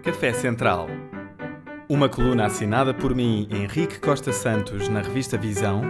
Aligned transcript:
Café 0.00 0.32
Central. 0.32 0.88
Uma 1.88 2.08
coluna 2.08 2.46
assinada 2.46 2.94
por 2.94 3.14
mim, 3.14 3.46
Henrique 3.50 4.00
Costa 4.00 4.32
Santos, 4.32 4.88
na 4.88 5.00
revista 5.02 5.36
Visão, 5.36 5.82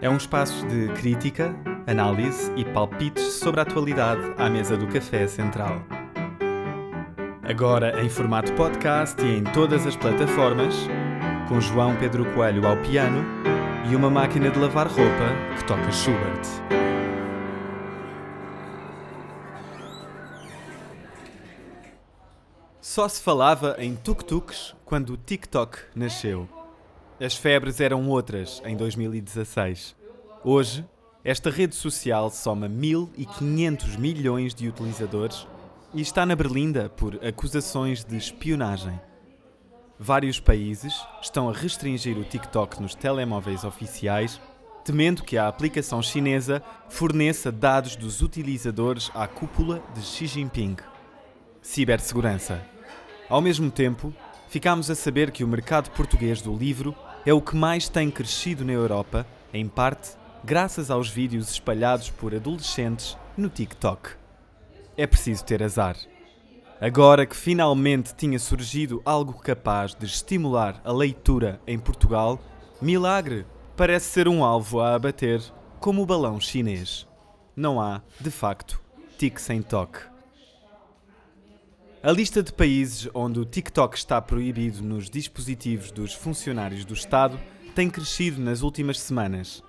é 0.00 0.08
um 0.08 0.16
espaço 0.16 0.66
de 0.66 0.88
crítica, 0.94 1.54
análise 1.86 2.50
e 2.56 2.64
palpites 2.64 3.24
sobre 3.24 3.60
a 3.60 3.62
atualidade 3.62 4.22
à 4.38 4.48
mesa 4.48 4.76
do 4.76 4.86
Café 4.86 5.26
Central. 5.26 5.82
Agora 7.42 8.02
em 8.02 8.08
formato 8.08 8.52
podcast 8.54 9.20
e 9.22 9.38
em 9.38 9.44
todas 9.44 9.86
as 9.86 9.96
plataformas, 9.96 10.88
com 11.48 11.60
João 11.60 11.94
Pedro 11.96 12.24
Coelho 12.32 12.66
ao 12.66 12.76
piano 12.78 13.22
e 13.90 13.94
uma 13.94 14.08
máquina 14.08 14.50
de 14.50 14.58
lavar 14.58 14.86
roupa 14.86 15.56
que 15.58 15.64
toca 15.64 15.90
Schubert. 15.92 16.81
Só 22.94 23.08
se 23.08 23.22
falava 23.22 23.74
em 23.78 23.96
tuk-tuks 23.96 24.74
quando 24.84 25.14
o 25.14 25.16
TikTok 25.16 25.78
nasceu. 25.94 26.46
As 27.18 27.34
febres 27.34 27.80
eram 27.80 28.06
outras 28.06 28.60
em 28.66 28.76
2016. 28.76 29.96
Hoje, 30.44 30.84
esta 31.24 31.48
rede 31.48 31.74
social 31.74 32.28
soma 32.28 32.68
1.500 32.68 33.96
milhões 33.96 34.54
de 34.54 34.68
utilizadores 34.68 35.46
e 35.94 36.02
está 36.02 36.26
na 36.26 36.36
berlinda 36.36 36.90
por 36.90 37.18
acusações 37.26 38.04
de 38.04 38.14
espionagem. 38.14 39.00
Vários 39.98 40.38
países 40.38 40.92
estão 41.22 41.48
a 41.48 41.52
restringir 41.54 42.18
o 42.18 42.24
TikTok 42.24 42.82
nos 42.82 42.94
telemóveis 42.94 43.64
oficiais, 43.64 44.38
temendo 44.84 45.22
que 45.22 45.38
a 45.38 45.48
aplicação 45.48 46.02
chinesa 46.02 46.62
forneça 46.90 47.50
dados 47.50 47.96
dos 47.96 48.20
utilizadores 48.20 49.10
à 49.14 49.26
cúpula 49.26 49.82
de 49.94 50.02
Xi 50.02 50.26
Jinping. 50.26 50.76
Cibersegurança. 51.62 52.70
Ao 53.28 53.40
mesmo 53.40 53.70
tempo, 53.70 54.12
ficámos 54.48 54.90
a 54.90 54.94
saber 54.94 55.30
que 55.30 55.44
o 55.44 55.48
mercado 55.48 55.90
português 55.90 56.42
do 56.42 56.54
livro 56.54 56.94
é 57.24 57.32
o 57.32 57.40
que 57.40 57.56
mais 57.56 57.88
tem 57.88 58.10
crescido 58.10 58.64
na 58.64 58.72
Europa, 58.72 59.26
em 59.54 59.68
parte 59.68 60.10
graças 60.44 60.90
aos 60.90 61.08
vídeos 61.08 61.50
espalhados 61.50 62.10
por 62.10 62.34
adolescentes 62.34 63.16
no 63.36 63.48
TikTok. 63.48 64.10
É 64.96 65.06
preciso 65.06 65.44
ter 65.44 65.62
azar. 65.62 65.96
Agora 66.80 67.24
que 67.24 67.36
finalmente 67.36 68.12
tinha 68.14 68.38
surgido 68.38 69.00
algo 69.04 69.34
capaz 69.34 69.94
de 69.94 70.04
estimular 70.04 70.80
a 70.84 70.92
leitura 70.92 71.60
em 71.64 71.78
Portugal, 71.78 72.40
milagre 72.80 73.46
parece 73.76 74.06
ser 74.06 74.26
um 74.26 74.44
alvo 74.44 74.80
a 74.80 74.94
abater, 74.94 75.40
como 75.78 76.02
o 76.02 76.06
balão 76.06 76.40
chinês. 76.40 77.06
Não 77.54 77.80
há, 77.80 78.02
de 78.20 78.30
facto, 78.30 78.80
tic 79.16 79.38
sem 79.38 79.62
toque. 79.62 80.11
A 82.04 82.10
lista 82.10 82.42
de 82.42 82.52
países 82.52 83.08
onde 83.14 83.38
o 83.38 83.44
TikTok 83.44 83.96
está 83.96 84.20
proibido 84.20 84.82
nos 84.82 85.08
dispositivos 85.08 85.92
dos 85.92 86.12
funcionários 86.12 86.84
do 86.84 86.94
Estado 86.94 87.38
tem 87.76 87.88
crescido 87.88 88.42
nas 88.42 88.62
últimas 88.62 88.98
semanas. 88.98 89.62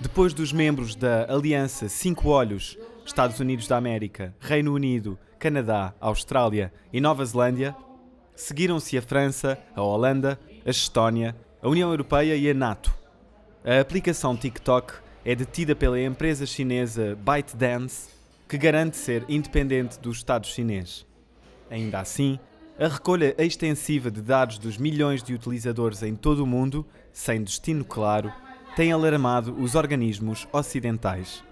Depois 0.00 0.32
dos 0.32 0.54
membros 0.54 0.96
da 0.96 1.30
Aliança 1.30 1.86
Cinco 1.90 2.30
Olhos, 2.30 2.78
Estados 3.04 3.40
Unidos 3.40 3.68
da 3.68 3.76
América, 3.76 4.34
Reino 4.40 4.72
Unido, 4.72 5.18
Canadá, 5.38 5.92
Austrália 6.00 6.72
e 6.90 6.98
Nova 6.98 7.22
Zelândia, 7.26 7.76
seguiram-se 8.34 8.96
a 8.96 9.02
França, 9.02 9.58
a 9.74 9.82
Holanda, 9.82 10.40
a 10.64 10.70
Estónia, 10.70 11.36
a 11.60 11.68
União 11.68 11.90
Europeia 11.90 12.36
e 12.36 12.48
a 12.48 12.54
NATO. 12.54 12.90
A 13.62 13.80
aplicação 13.80 14.34
TikTok 14.34 14.94
é 15.26 15.34
detida 15.34 15.76
pela 15.76 16.00
empresa 16.00 16.46
chinesa 16.46 17.14
ByteDance, 17.16 18.08
que 18.48 18.56
garante 18.56 18.96
ser 18.96 19.26
independente 19.28 20.00
do 20.00 20.10
Estado 20.10 20.46
chinês. 20.46 21.04
Ainda 21.70 22.00
assim, 22.00 22.38
a 22.78 22.88
recolha 22.88 23.34
extensiva 23.38 24.10
de 24.10 24.20
dados 24.20 24.58
dos 24.58 24.76
milhões 24.76 25.22
de 25.22 25.34
utilizadores 25.34 26.02
em 26.02 26.14
todo 26.14 26.44
o 26.44 26.46
mundo, 26.46 26.86
sem 27.12 27.42
destino 27.42 27.84
claro, 27.84 28.32
tem 28.76 28.92
alarmado 28.92 29.56
os 29.58 29.74
organismos 29.74 30.46
ocidentais. 30.52 31.42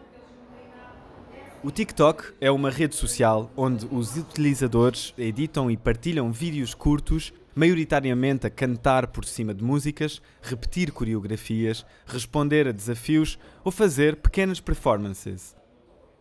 O 1.63 1.71
TikTok 1.71 2.35
é 2.43 2.51
uma 2.51 2.69
rede 2.69 2.95
social 2.95 3.51
onde 3.57 3.87
os 3.91 4.15
utilizadores 4.19 5.15
editam 5.17 5.71
e 5.71 5.79
partilham 5.79 6.31
vídeos 6.31 6.75
curtos, 6.75 7.33
maioritariamente 7.55 8.47
a 8.47 8.51
cantar 8.51 9.07
por 9.07 9.25
cima 9.25 9.55
de 9.55 9.65
músicas, 9.65 10.21
repetir 10.43 10.93
coreografias, 10.93 11.87
responder 12.05 12.69
a 12.69 12.73
desafios 12.73 13.39
ou 13.65 13.73
fazer 13.73 14.17
pequenas 14.17 14.61
performances. 14.61 15.57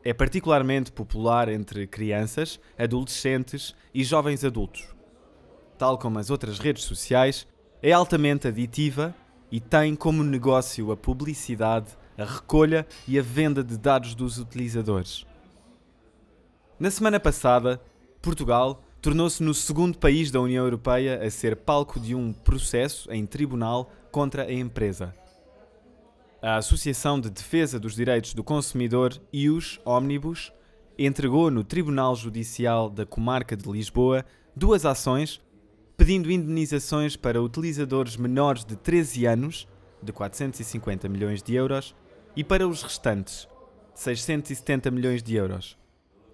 É 0.05 0.13
particularmente 0.13 0.91
popular 0.91 1.47
entre 1.47 1.87
crianças, 1.87 2.59
adolescentes 2.77 3.73
e 3.93 4.03
jovens 4.03 4.43
adultos. 4.43 4.93
Tal 5.77 5.97
como 5.97 6.19
as 6.19 6.29
outras 6.29 6.59
redes 6.59 6.83
sociais, 6.83 7.47
é 7.81 7.91
altamente 7.91 8.47
aditiva 8.47 9.15
e 9.49 9.59
tem 9.59 9.95
como 9.95 10.23
negócio 10.23 10.91
a 10.91 10.97
publicidade, 10.97 11.87
a 12.17 12.25
recolha 12.25 12.85
e 13.07 13.17
a 13.17 13.21
venda 13.21 13.63
de 13.63 13.77
dados 13.77 14.13
dos 14.13 14.37
utilizadores. 14.37 15.25
Na 16.77 16.91
semana 16.91 17.19
passada, 17.19 17.81
Portugal 18.21 18.83
tornou-se 19.01 19.41
no 19.41 19.53
segundo 19.53 19.97
país 19.97 20.31
da 20.31 20.41
União 20.41 20.65
Europeia 20.65 21.21
a 21.21 21.29
ser 21.29 21.55
palco 21.55 21.99
de 21.99 22.13
um 22.15 22.33
processo 22.33 23.11
em 23.11 23.25
tribunal 23.25 23.91
contra 24.11 24.43
a 24.43 24.53
empresa. 24.53 25.13
A 26.45 26.57
Associação 26.57 27.21
de 27.21 27.29
Defesa 27.29 27.79
dos 27.79 27.95
Direitos 27.95 28.33
do 28.33 28.43
Consumidor, 28.43 29.17
IUS 29.31 29.79
Omnibus, 29.85 30.51
entregou 30.99 31.49
no 31.49 31.63
Tribunal 31.63 32.17
Judicial 32.17 32.89
da 32.89 33.05
Comarca 33.05 33.55
de 33.55 33.71
Lisboa 33.71 34.25
duas 34.53 34.85
ações 34.85 35.39
pedindo 35.95 36.29
indenizações 36.29 37.15
para 37.15 37.41
utilizadores 37.41 38.17
menores 38.17 38.65
de 38.65 38.75
13 38.75 39.25
anos, 39.25 39.69
de 40.01 40.11
450 40.11 41.07
milhões 41.07 41.41
de 41.41 41.55
euros, 41.55 41.95
e 42.35 42.43
para 42.43 42.67
os 42.67 42.83
restantes, 42.83 43.47
670 43.95 44.91
milhões 44.91 45.23
de 45.23 45.35
euros. 45.35 45.77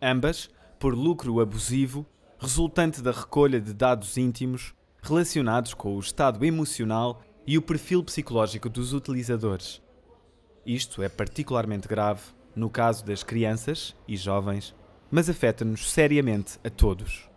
Ambas 0.01 0.49
por 0.79 0.95
lucro 0.95 1.39
abusivo 1.39 2.03
resultante 2.39 2.99
da 2.99 3.11
recolha 3.11 3.61
de 3.61 3.75
dados 3.75 4.17
íntimos 4.17 4.73
relacionados 5.03 5.75
com 5.75 5.95
o 5.95 5.99
estado 5.99 6.43
emocional 6.43 7.21
e 7.45 7.59
o 7.59 7.61
perfil 7.61 8.03
psicológico 8.03 8.69
dos 8.69 8.91
utilizadores. 8.91 9.87
Isto 10.65 11.01
é 11.01 11.09
particularmente 11.09 11.87
grave 11.87 12.21
no 12.55 12.69
caso 12.69 13.05
das 13.05 13.23
crianças 13.23 13.95
e 14.07 14.17
jovens, 14.17 14.75
mas 15.09 15.29
afeta-nos 15.29 15.91
seriamente 15.91 16.59
a 16.63 16.69
todos. 16.69 17.29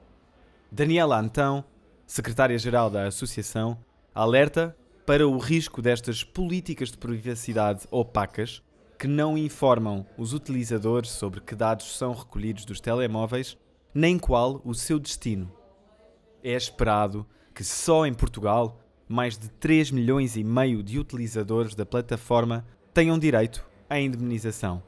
Daniela 0.70 1.18
Antão, 1.18 1.64
secretária-geral 2.06 2.90
da 2.90 3.06
Associação, 3.06 3.78
alerta 4.14 4.76
para 5.06 5.26
o 5.26 5.38
risco 5.38 5.82
destas 5.82 6.22
políticas 6.22 6.90
de 6.90 6.98
privacidade 6.98 7.86
opacas 7.90 8.62
que 8.98 9.08
não 9.08 9.36
informam 9.36 10.06
os 10.16 10.32
utilizadores 10.32 11.10
sobre 11.10 11.40
que 11.40 11.54
dados 11.54 11.96
são 11.96 12.12
recolhidos 12.12 12.64
dos 12.64 12.80
telemóveis, 12.80 13.58
nem 13.92 14.18
qual 14.18 14.62
o 14.64 14.74
seu 14.74 14.98
destino. 14.98 15.52
É 16.42 16.52
esperado 16.52 17.26
que 17.54 17.64
só 17.64 18.06
em 18.06 18.14
Portugal 18.14 18.80
mais 19.08 19.36
de 19.36 19.48
3 19.48 19.90
milhões 19.90 20.36
e 20.36 20.44
meio 20.44 20.82
de 20.82 20.98
utilizadores 20.98 21.74
da 21.74 21.84
plataforma 21.84 22.64
tenham 22.92 23.18
direito 23.18 23.64
à 23.88 23.98
indemnização. 23.98 24.82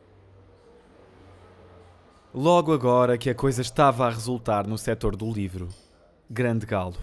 Logo 2.32 2.72
agora 2.72 3.16
que 3.16 3.30
a 3.30 3.34
coisa 3.34 3.62
estava 3.62 4.06
a 4.06 4.10
resultar 4.10 4.66
no 4.66 4.76
setor 4.76 5.16
do 5.16 5.30
livro, 5.30 5.68
grande 6.28 6.66
galo. 6.66 6.96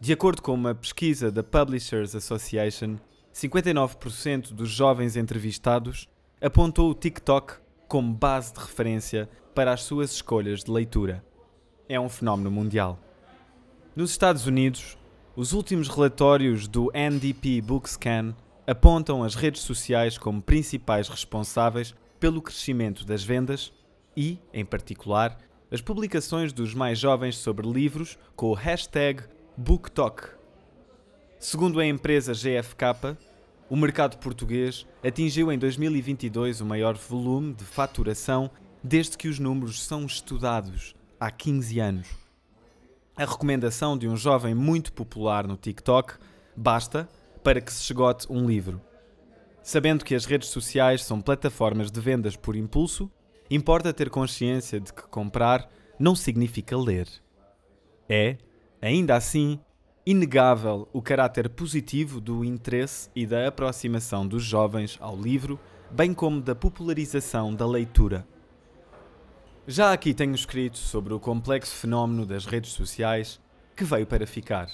De 0.00 0.12
acordo 0.12 0.42
com 0.42 0.52
uma 0.52 0.74
pesquisa 0.74 1.30
da 1.30 1.42
Publishers 1.42 2.14
Association, 2.14 2.96
59% 3.32 4.52
dos 4.52 4.68
jovens 4.68 5.16
entrevistados 5.16 6.08
apontou 6.40 6.90
o 6.90 6.94
TikTok 6.94 7.54
como 7.86 8.12
base 8.12 8.52
de 8.52 8.60
referência 8.60 9.28
para 9.54 9.72
as 9.72 9.82
suas 9.82 10.12
escolhas 10.12 10.62
de 10.62 10.70
leitura. 10.70 11.24
É 11.88 11.98
um 11.98 12.08
fenómeno 12.08 12.50
mundial. 12.50 12.98
Nos 13.96 14.10
Estados 14.10 14.46
Unidos, 14.46 14.98
os 15.34 15.52
últimos 15.52 15.88
relatórios 15.88 16.68
do 16.68 16.90
NDP 16.92 17.60
Bookscan 17.62 18.34
apontam 18.68 19.24
as 19.24 19.34
redes 19.34 19.62
sociais 19.62 20.18
como 20.18 20.42
principais 20.42 21.08
responsáveis 21.08 21.94
pelo 22.20 22.42
crescimento 22.42 23.02
das 23.02 23.24
vendas 23.24 23.72
e, 24.14 24.38
em 24.52 24.62
particular, 24.62 25.38
as 25.72 25.80
publicações 25.80 26.52
dos 26.52 26.74
mais 26.74 26.98
jovens 26.98 27.38
sobre 27.38 27.66
livros 27.66 28.18
com 28.36 28.50
o 28.50 28.54
hashtag 28.54 29.22
BookTok. 29.56 30.32
Segundo 31.38 31.80
a 31.80 31.86
empresa 31.86 32.34
GFK, 32.34 33.16
o 33.70 33.76
mercado 33.76 34.18
português 34.18 34.86
atingiu 35.02 35.50
em 35.50 35.58
2022 35.58 36.60
o 36.60 36.66
maior 36.66 36.94
volume 36.94 37.54
de 37.54 37.64
faturação 37.64 38.50
desde 38.84 39.16
que 39.16 39.28
os 39.28 39.38
números 39.38 39.82
são 39.82 40.04
estudados 40.04 40.94
há 41.18 41.30
15 41.30 41.80
anos. 41.80 42.08
A 43.16 43.24
recomendação 43.24 43.96
de 43.96 44.06
um 44.06 44.16
jovem 44.16 44.54
muito 44.54 44.92
popular 44.92 45.46
no 45.46 45.56
TikTok 45.56 46.16
basta 46.54 47.08
para 47.48 47.62
que 47.62 47.72
se 47.72 47.80
esgote 47.80 48.30
um 48.30 48.46
livro. 48.46 48.78
Sabendo 49.62 50.04
que 50.04 50.14
as 50.14 50.26
redes 50.26 50.50
sociais 50.50 51.02
são 51.02 51.18
plataformas 51.18 51.90
de 51.90 51.98
vendas 51.98 52.36
por 52.36 52.54
impulso, 52.54 53.10
importa 53.50 53.90
ter 53.90 54.10
consciência 54.10 54.78
de 54.78 54.92
que 54.92 55.00
comprar 55.04 55.66
não 55.98 56.14
significa 56.14 56.76
ler. 56.76 57.08
É 58.06 58.36
Ainda 58.82 59.16
assim, 59.16 59.58
inegável 60.04 60.90
o 60.92 61.00
caráter 61.00 61.48
positivo 61.48 62.20
do 62.20 62.44
interesse 62.44 63.08
e 63.16 63.24
da 63.24 63.48
aproximação 63.48 64.28
dos 64.28 64.44
jovens 64.44 64.98
ao 65.00 65.16
livro, 65.16 65.58
bem 65.90 66.12
como 66.12 66.42
da 66.42 66.54
popularização 66.54 67.54
da 67.54 67.66
leitura. 67.66 68.28
Já 69.66 69.94
aqui 69.94 70.12
tenho 70.12 70.34
escrito 70.34 70.76
sobre 70.76 71.14
o 71.14 71.18
complexo 71.18 71.74
fenómeno 71.74 72.26
das 72.26 72.44
redes 72.44 72.72
sociais 72.72 73.40
que 73.74 73.84
veio 73.84 74.06
para 74.06 74.26
ficar. 74.26 74.68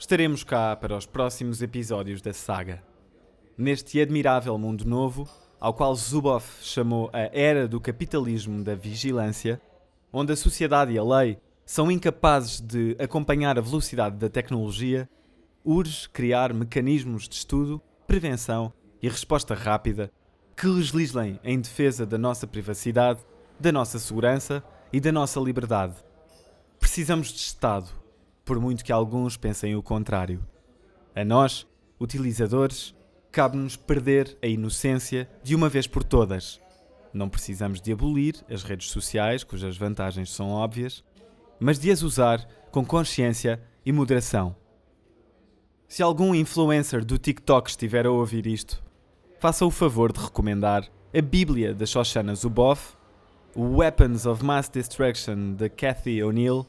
Estaremos 0.00 0.44
cá 0.44 0.76
para 0.76 0.96
os 0.96 1.06
próximos 1.06 1.60
episódios 1.60 2.22
da 2.22 2.32
saga. 2.32 2.80
Neste 3.56 4.00
admirável 4.00 4.56
mundo 4.56 4.84
novo, 4.84 5.28
ao 5.58 5.74
qual 5.74 5.92
Zuboff 5.96 6.64
chamou 6.64 7.10
a 7.12 7.28
era 7.36 7.66
do 7.66 7.80
capitalismo 7.80 8.62
da 8.62 8.76
vigilância, 8.76 9.60
onde 10.12 10.32
a 10.32 10.36
sociedade 10.36 10.92
e 10.92 10.98
a 10.98 11.02
lei 11.02 11.36
são 11.66 11.90
incapazes 11.90 12.60
de 12.60 12.96
acompanhar 13.00 13.58
a 13.58 13.60
velocidade 13.60 14.14
da 14.14 14.28
tecnologia, 14.28 15.08
urge 15.64 16.08
criar 16.08 16.54
mecanismos 16.54 17.28
de 17.28 17.34
estudo, 17.34 17.82
prevenção 18.06 18.72
e 19.02 19.08
resposta 19.08 19.52
rápida 19.52 20.12
que 20.56 20.68
legislem 20.68 21.40
em 21.42 21.60
defesa 21.60 22.06
da 22.06 22.16
nossa 22.16 22.46
privacidade, 22.46 23.18
da 23.58 23.72
nossa 23.72 23.98
segurança 23.98 24.62
e 24.92 25.00
da 25.00 25.10
nossa 25.10 25.40
liberdade. 25.40 25.96
Precisamos 26.78 27.32
de 27.32 27.40
Estado, 27.40 27.88
por 28.48 28.58
muito 28.58 28.82
que 28.82 28.90
alguns 28.90 29.36
pensem 29.36 29.76
o 29.76 29.82
contrário. 29.82 30.42
A 31.14 31.22
nós, 31.22 31.66
utilizadores, 32.00 32.94
cabe-nos 33.30 33.76
perder 33.76 34.38
a 34.42 34.46
inocência 34.46 35.28
de 35.42 35.54
uma 35.54 35.68
vez 35.68 35.86
por 35.86 36.02
todas. 36.02 36.58
Não 37.12 37.28
precisamos 37.28 37.78
de 37.78 37.92
abolir 37.92 38.36
as 38.50 38.62
redes 38.62 38.90
sociais, 38.90 39.44
cujas 39.44 39.76
vantagens 39.76 40.30
são 40.30 40.48
óbvias, 40.48 41.04
mas 41.60 41.78
de 41.78 41.90
as 41.90 42.00
usar 42.00 42.48
com 42.70 42.82
consciência 42.86 43.62
e 43.84 43.92
moderação. 43.92 44.56
Se 45.86 46.02
algum 46.02 46.34
influencer 46.34 47.04
do 47.04 47.18
TikTok 47.18 47.68
estiver 47.68 48.06
a 48.06 48.10
ouvir 48.10 48.46
isto, 48.46 48.82
faça 49.38 49.66
o 49.66 49.70
favor 49.70 50.10
de 50.10 50.20
recomendar 50.20 50.88
a 51.14 51.20
Bíblia 51.20 51.74
da 51.74 51.84
Shoshana 51.84 52.34
Zuboff, 52.34 52.96
Weapons 53.54 54.24
of 54.24 54.42
Mass 54.42 54.70
Destruction 54.70 55.52
de 55.52 55.68
Cathy 55.68 56.22
O'Neill 56.22 56.66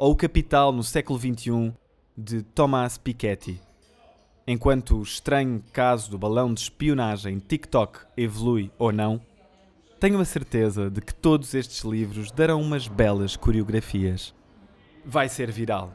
ou 0.00 0.12
o 0.12 0.16
Capital 0.16 0.72
no 0.72 0.82
século 0.82 1.18
XXI 1.18 1.74
de 2.16 2.40
Thomas 2.42 2.96
Piketty. 2.96 3.60
Enquanto 4.46 4.96
o 4.96 5.02
estranho 5.02 5.62
caso 5.74 6.10
do 6.10 6.16
balão 6.16 6.54
de 6.54 6.60
espionagem 6.60 7.38
TikTok 7.38 7.98
evolui 8.16 8.70
ou 8.78 8.92
não, 8.92 9.20
tenho 10.00 10.18
a 10.18 10.24
certeza 10.24 10.90
de 10.90 11.02
que 11.02 11.14
todos 11.14 11.52
estes 11.52 11.84
livros 11.84 12.32
darão 12.32 12.62
umas 12.62 12.88
belas 12.88 13.36
coreografias. 13.36 14.34
Vai 15.04 15.28
ser 15.28 15.52
viral. 15.52 15.92